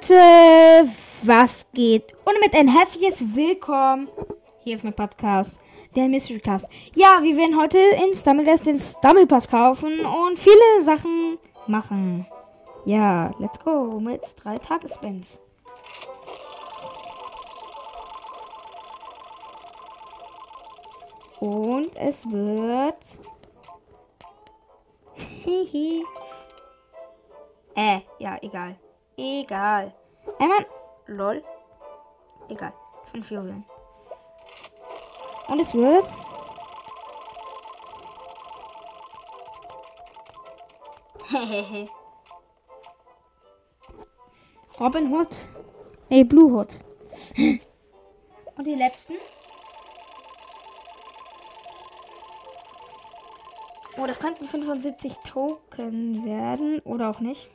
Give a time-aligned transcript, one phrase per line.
[0.00, 0.88] Leute,
[1.24, 2.14] was geht?
[2.24, 4.08] Und mit ein herzliches Willkommen
[4.64, 5.60] hier auf meinem Podcast,
[5.94, 6.70] der Mystery Cast.
[6.94, 12.26] Ja, wir werden heute in Stumblegast den Stumblepass kaufen und viele Sachen machen.
[12.86, 15.42] Ja, let's go mit drei Tagesbands.
[21.40, 23.18] Und es wird.
[27.76, 28.78] äh, ja, egal.
[29.20, 29.92] Egal.
[30.38, 30.64] Ey, Mann.
[31.06, 31.44] Lol.
[32.48, 32.72] Egal.
[33.04, 33.66] Fünf Juwelen.
[35.48, 36.06] Und es wird.
[41.28, 41.88] Hehehe.
[44.80, 45.28] Robin Hood.
[46.08, 46.78] Nee, Blue Hood.
[48.56, 49.16] Und die letzten.
[53.98, 56.80] Oh, das könnten 75 Token werden.
[56.80, 57.50] Oder auch nicht.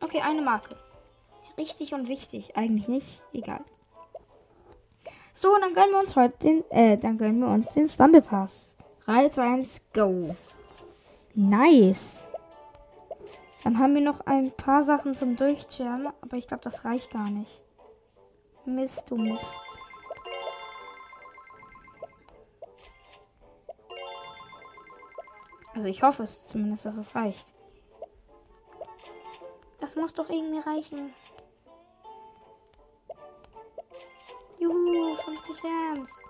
[0.00, 0.76] Okay, eine Marke.
[1.58, 2.56] Richtig und wichtig.
[2.56, 3.22] Eigentlich nicht.
[3.32, 3.60] Egal.
[5.34, 8.76] So, dann gönnen wir uns heute den, äh, dann gönnen wir uns den Stumble Pass.
[9.06, 10.36] 3, 2, 1, go.
[11.34, 12.24] Nice.
[13.64, 17.30] Dann haben wir noch ein paar Sachen zum Durchjammen, aber ich glaube, das reicht gar
[17.30, 17.62] nicht.
[18.64, 19.60] Mist, du Mist.
[25.74, 27.54] Also ich hoffe es zumindest, dass es reicht.
[29.88, 31.14] Das muss doch irgendwie reichen.
[34.58, 36.20] Juhu, 50 Gems.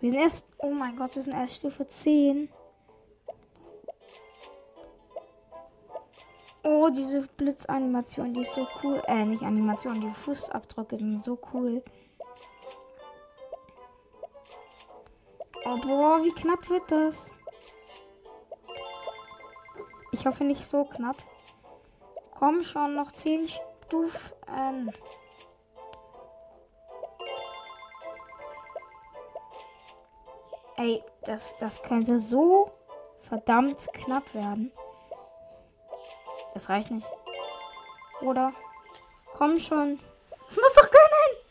[0.00, 0.44] Wir sind erst.
[0.58, 2.48] Oh mein Gott, wir sind erst Stufe 10.
[6.64, 9.00] Oh, diese Blitzanimation, die ist so cool.
[9.06, 11.80] Äh, nicht Animation, die Fußabdrücke sind so cool.
[15.64, 17.32] Oh, boah, wie knapp wird das?
[20.18, 21.16] Ich hoffe nicht so knapp.
[22.36, 24.92] Komm schon, noch 10 Stufen.
[30.76, 32.72] Ey, das, das könnte so
[33.20, 34.72] verdammt knapp werden.
[36.52, 37.06] Das reicht nicht.
[38.20, 38.52] Oder?
[39.34, 40.00] Komm schon.
[40.48, 41.44] Das muss doch können.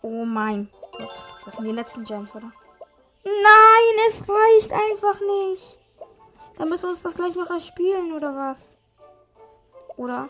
[0.00, 1.22] Oh mein Gott.
[1.44, 2.50] Das sind die letzten Gems, oder?
[3.24, 5.79] Nein, es reicht einfach nicht.
[6.60, 8.76] Dann müssen wir uns das gleich noch erspielen, oder was?
[9.96, 10.28] Oder?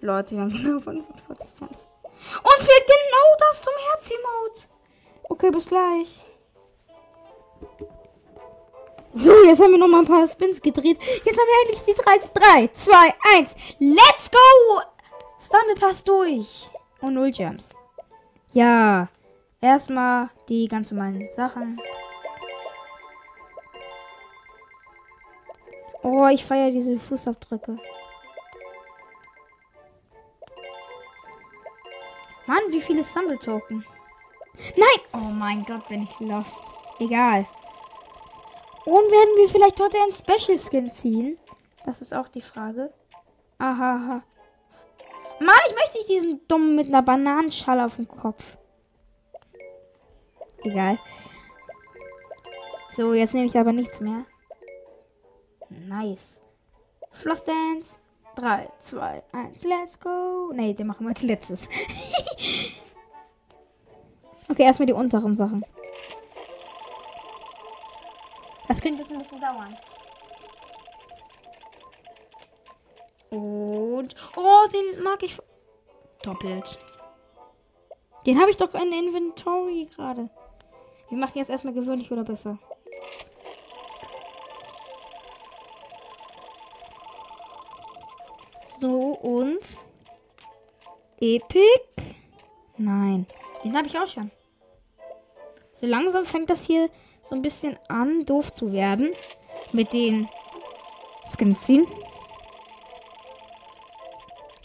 [0.00, 1.86] Leute, wir haben genau 45 Gems.
[2.42, 4.68] Uns fehlt genau das zum Herz-Emote.
[5.28, 6.24] Okay, bis gleich.
[9.12, 10.98] So, jetzt haben wir noch mal ein paar Spins gedreht.
[11.24, 13.54] Jetzt haben wir endlich die 3, 3 2, 1.
[13.78, 14.82] Let's go!
[15.38, 16.68] Stumble Pass durch.
[17.00, 17.70] Und null Gems.
[18.50, 19.08] Ja.
[19.60, 21.78] Erstmal die ganz normalen Sachen.
[26.02, 27.76] Oh, ich feiere diese Fußabdrücke.
[32.46, 33.84] Mann, wie viele Stumble Token?
[34.76, 35.00] Nein!
[35.12, 36.60] Oh mein Gott, bin ich lost.
[36.98, 37.46] Egal.
[38.84, 41.38] Und werden wir vielleicht heute ein Special Skin ziehen?
[41.84, 42.92] Das ist auch die Frage.
[43.58, 43.94] Aha.
[43.94, 44.22] aha.
[45.38, 48.56] Mann, ich möchte nicht diesen dummen mit einer Bananenschale auf dem Kopf.
[50.64, 50.98] Egal.
[52.96, 54.24] So, jetzt nehme ich aber nichts mehr.
[55.88, 56.40] Nice.
[57.10, 57.96] Floss Dance.
[58.36, 60.52] 3, 2, 1, let's go.
[60.54, 61.68] Ne, den machen wir als letztes.
[64.48, 65.64] okay, erstmal die unteren Sachen.
[68.68, 69.76] Das könnte jetzt ein bisschen dauern.
[73.30, 74.14] Und.
[74.36, 75.38] Oh, den mag ich.
[76.22, 76.78] Doppelt.
[78.24, 80.30] Den habe ich doch in Inventory gerade.
[81.08, 82.58] Wir machen jetzt erstmal gewöhnlich oder besser.
[88.82, 89.76] So und.
[91.20, 91.84] Epic?
[92.76, 93.28] Nein.
[93.62, 94.28] Den habe ich auch schon.
[95.72, 96.90] So langsam fängt das hier
[97.22, 99.12] so ein bisschen an, doof zu werden.
[99.70, 100.28] Mit den
[101.30, 101.86] Skins ziehen.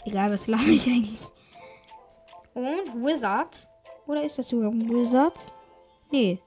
[0.04, 1.20] Egal, was lache ich eigentlich?
[2.54, 3.68] Und Wizard.
[4.08, 5.52] Oder ist das sogar ein Wizard?
[6.10, 6.42] Nee.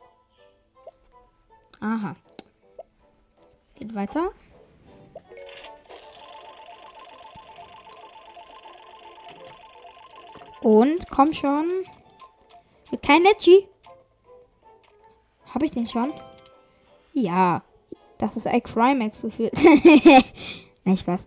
[1.79, 2.17] Aha.
[3.75, 4.33] Geht weiter.
[10.61, 11.69] Und komm schon.
[12.91, 13.67] Mit kein Leggy.
[15.53, 16.13] Habe ich den schon?
[17.13, 17.63] Ja.
[18.17, 19.53] Das ist ein Crimex gefühlt.
[20.83, 21.25] Nein, Spaß.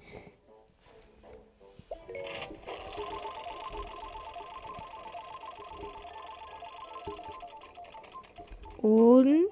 [8.81, 9.49] Und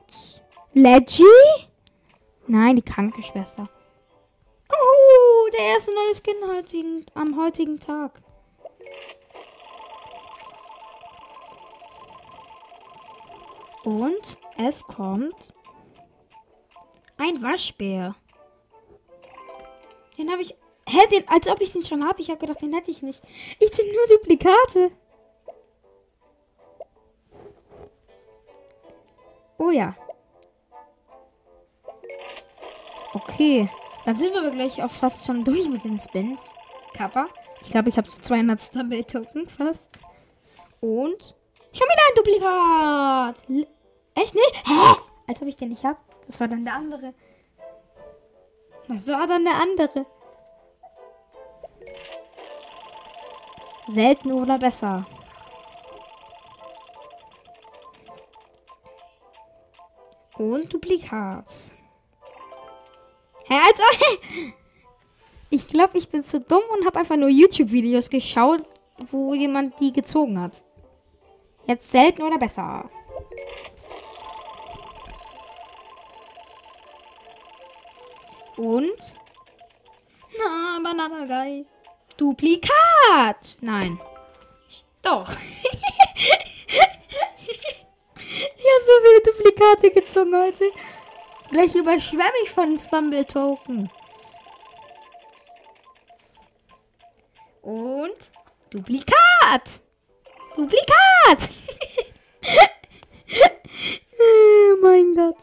[0.74, 1.24] Leggy?
[2.46, 3.68] Nein, die Krankenschwester.
[4.70, 8.20] Oh, der erste neue Skin heutigen, am heutigen Tag.
[13.84, 15.52] Und es kommt
[17.18, 18.14] ein Waschbär.
[20.18, 20.54] Den habe ich.
[20.88, 22.20] Hä, den, als ob ich den schon habe.
[22.20, 23.22] Ich habe gedacht, den hätte ich nicht.
[23.58, 24.90] Ich ziehe nur Duplikate.
[29.58, 29.94] Oh ja.
[33.14, 33.68] Okay.
[34.04, 36.52] Dann sind wir gleich auch fast schon durch mit den Spins.
[36.94, 37.26] Kappa.
[37.64, 39.88] Ich glaube, ich habe 200 Stumble Token fast.
[40.80, 41.36] Und
[41.72, 43.36] schon wieder ein Duplikat.
[44.14, 44.66] Echt nicht?
[44.66, 45.02] Hä?
[45.26, 45.98] Als ob ich den nicht habe.
[46.26, 47.14] Das war dann der andere.
[48.88, 50.06] Das war dann der andere.
[53.88, 55.04] Selten oder besser.
[60.38, 61.46] Und Duplikat.
[63.48, 63.82] Hä, also,
[65.50, 68.62] ich glaube, ich bin zu dumm und habe einfach nur YouTube-Videos geschaut,
[69.10, 70.64] wo jemand die gezogen hat.
[71.66, 72.88] Jetzt selten oder besser.
[78.56, 78.98] Und?
[80.38, 81.66] Na, Banana Guy.
[82.16, 83.58] Duplikat.
[83.60, 83.98] Nein.
[85.02, 85.28] Doch.
[85.34, 86.80] ich
[88.16, 90.70] habe so viele Duplikate gezogen heute.
[91.50, 93.90] Gleich überschwemme ich von Stumble Token.
[97.62, 98.30] Und
[98.70, 99.82] Duplikat.
[100.56, 101.48] Duplikat.
[104.18, 105.36] oh mein Gott.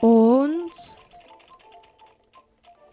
[0.00, 0.70] Und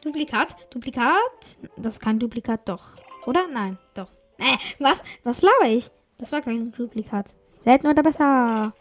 [0.01, 1.57] Duplikat, Duplikat.
[1.75, 2.83] Das ist kein Duplikat, doch.
[3.25, 3.48] Oder?
[3.48, 4.09] Nein, doch.
[4.38, 5.03] Äh, was?
[5.24, 5.92] Was laber ich?
[6.18, 7.36] Das war kein Duplikat.
[7.63, 8.74] Selten oder besser?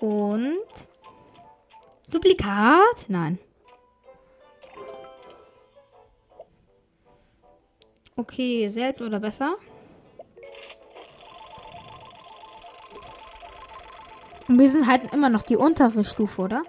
[0.00, 0.56] Und
[2.08, 3.08] Duplikat?
[3.08, 3.38] Nein.
[8.16, 9.56] Okay, selten oder besser?
[14.48, 16.62] Und wir sind halt immer noch die untere Stufe, oder?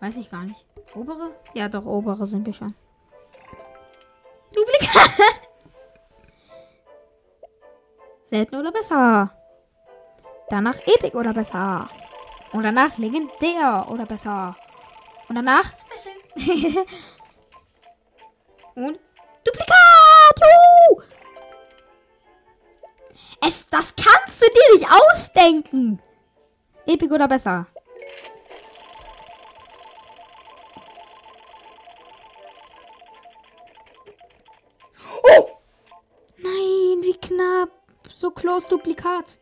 [0.00, 0.64] Weiß ich gar nicht.
[0.94, 1.30] Obere?
[1.54, 2.74] Ja, doch, obere sind wir schon.
[4.54, 5.10] Duplikat!
[8.30, 9.30] Selten oder besser?
[10.48, 11.86] Danach Epic oder besser?
[12.52, 14.54] Und danach Legendär oder besser?
[15.28, 16.84] Und danach Special.
[18.74, 18.98] Und
[19.44, 20.40] Duplikat!
[20.40, 21.02] Juhu!
[23.44, 26.00] Es, das kannst du dir nicht ausdenken!
[26.86, 27.66] Epic oder besser?
[35.24, 35.48] Oh!
[36.38, 37.70] Nein, wie knapp.
[38.12, 39.38] So close Duplikat.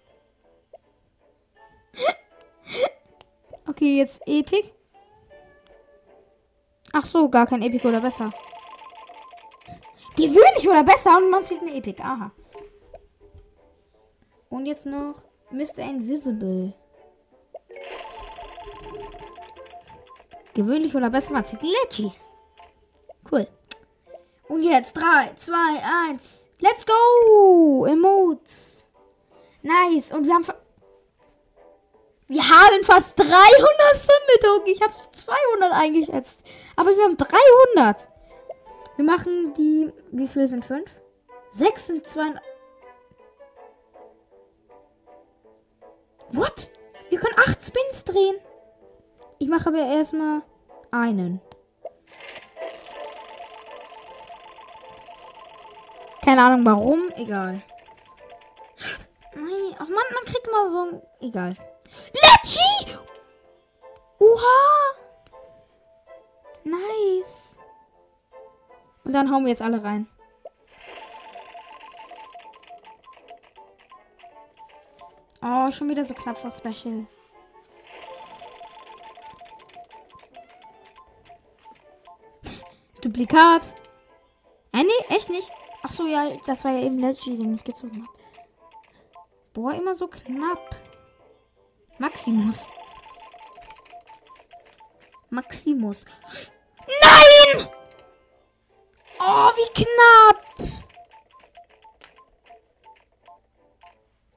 [3.80, 4.74] Okay, jetzt Epic.
[6.92, 8.30] Ach so, gar kein Epic oder besser.
[10.16, 12.02] Gewöhnlich oder besser und man zieht eine Epic.
[12.02, 12.30] Aha.
[14.50, 15.78] Und jetzt noch Mr.
[15.78, 16.74] Invisible.
[20.52, 22.12] Gewöhnlich oder besser, man zieht Leggy.
[23.32, 23.48] Cool.
[24.48, 25.54] Und jetzt 3, 2,
[26.10, 26.50] 1.
[26.58, 27.86] Let's go!
[27.86, 28.86] Emotes.
[29.62, 30.12] Nice.
[30.12, 30.44] Und wir haben.
[32.30, 33.32] Wir haben fast 300
[33.92, 34.72] Symbol-Token.
[34.72, 36.44] Ich habe 200 eingeschätzt.
[36.76, 38.06] Aber wir haben 300.
[38.94, 39.92] Wir machen die.
[40.12, 40.88] Wie viel sind 5?
[41.50, 42.40] 6 sind 200.
[46.28, 46.70] What?
[47.08, 48.36] Wir können 8 Spins drehen.
[49.40, 50.42] Ich mache aber erstmal
[50.92, 51.40] einen.
[56.24, 57.60] Keine Ahnung warum, egal.
[59.34, 61.02] Nein, ach man, man kriegt mal so ein.
[61.20, 61.56] Egal.
[62.30, 62.96] Letschi!
[64.18, 64.94] Oha!
[66.64, 67.56] Nice.
[69.04, 70.06] Und dann hauen wir jetzt alle rein.
[75.42, 77.06] Oh, schon wieder so knapp vor Special.
[83.00, 83.62] Duplikat.
[84.72, 85.50] Äh, nee, echt nicht.
[85.82, 88.18] Ach so, ja, das war ja eben Leggy, den ich gezogen habe.
[89.54, 90.76] Boah, immer so knapp.
[92.00, 92.70] Maximus.
[95.28, 96.06] Maximus.
[96.88, 97.68] Nein!
[99.20, 100.40] Oh, wie knapp.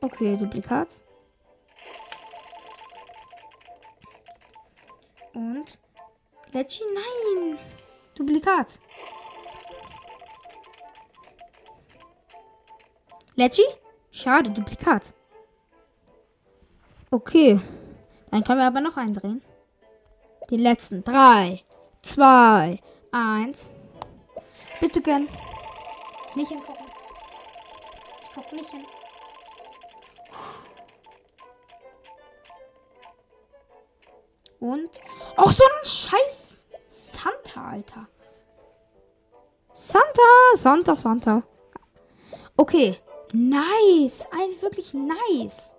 [0.01, 0.89] Okay, Duplikat.
[5.33, 5.79] Und
[6.51, 7.57] Leggy, nein.
[8.15, 8.77] Duplikat.
[13.35, 13.63] Leggy?
[14.11, 15.13] Schade, Duplikat.
[17.13, 17.59] Okay.
[18.31, 19.43] Dann können wir aber noch einen drehen.
[20.49, 21.03] Die letzten.
[21.03, 21.61] Drei,
[22.01, 22.79] zwei,
[23.11, 23.69] eins.
[24.81, 25.29] Bitte gönn.
[26.33, 26.85] Nicht hingucken.
[28.23, 28.81] Ich guck nicht hin.
[34.59, 34.99] Und.
[35.37, 38.07] Auch so ein Scheiß Santa, Alter.
[39.75, 41.43] Santa, Santa, Santa.
[42.57, 42.97] Okay.
[43.33, 44.25] Nice.
[44.31, 45.75] Eigentlich wirklich nice.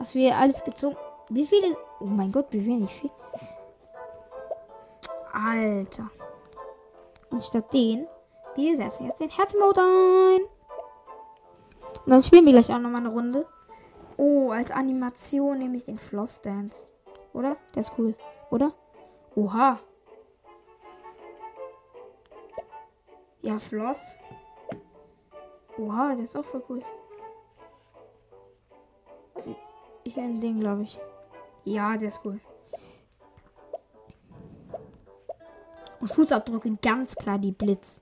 [0.00, 0.96] Was wir alles gezogen.
[1.28, 1.76] Wie viele.
[2.00, 3.10] Oh mein Gott, wie wenig viel.
[5.30, 6.10] Alter.
[7.30, 8.08] Und statt den,
[8.56, 10.40] wir setzen jetzt den Herzmode ein.
[12.04, 13.46] Und dann spielen wir gleich auch nochmal eine Runde.
[14.16, 16.88] Oh, als Animation nehme ich den Floss Dance.
[17.34, 17.58] Oder?
[17.74, 18.14] Der ist cool.
[18.50, 18.72] Oder?
[19.34, 19.78] Oha.
[23.42, 24.16] Ja, Floss.
[25.76, 26.82] Oha, der ist auch voll cool.
[30.10, 30.98] Ich nehme den, glaube ich.
[31.64, 32.40] Ja, der ist cool.
[36.00, 38.00] Und Fußabdrücke ganz klar die Blitz.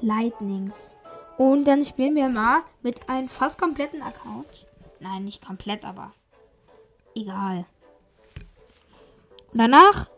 [0.00, 0.94] Lightnings.
[1.38, 4.66] Und dann spielen wir mal mit einem fast kompletten Account.
[5.00, 6.12] Nein, nicht komplett, aber
[7.14, 7.64] egal.
[9.52, 10.10] Und danach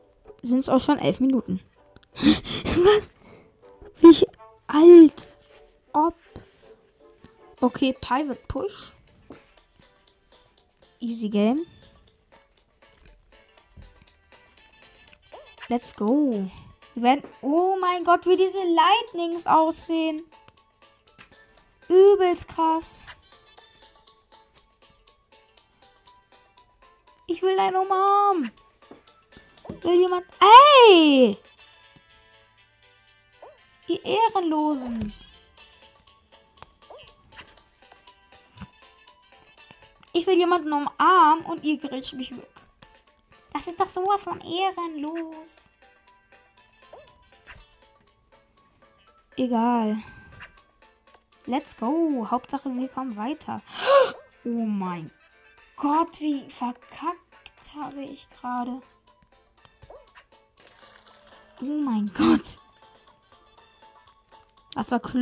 [0.43, 1.61] sind es auch schon elf Minuten.
[2.17, 3.11] Was?
[4.01, 4.27] Wie
[4.67, 5.33] alt?
[5.93, 6.17] Ob.
[7.61, 8.96] Okay, Pivot Push.
[11.07, 11.65] Easy Game.
[15.69, 16.51] Let's go.
[16.97, 17.23] Wir.
[17.43, 20.25] Oh mein Gott, wie diese Lightnings aussehen.
[21.89, 23.05] Übelst krass.
[27.29, 28.51] Ich will deine umarmen.
[29.83, 30.27] Will jemand.
[30.89, 31.37] Ey!
[33.87, 35.13] Ihr Ehrenlosen.
[40.17, 42.49] Ich will jemanden umarmen und ihr grätscht mich weg.
[43.53, 45.69] Das ist doch sowas von ehrenlos.
[49.37, 49.99] Egal.
[51.45, 52.27] Let's go.
[52.31, 53.61] Hauptsache, wir kommen weiter.
[54.49, 55.11] Oh mein
[55.75, 58.81] Gott, wie verkackt habe ich gerade.
[61.61, 62.59] Oh mein Gott.
[64.77, 65.15] Das war klug.